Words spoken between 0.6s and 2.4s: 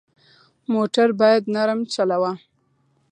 موټر باید نرم چلوه.